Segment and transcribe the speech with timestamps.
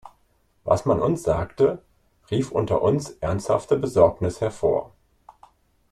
[0.63, 1.77] Was man uns sagte,
[2.31, 4.95] rief unter uns ernsthafte Besorgnis hervor.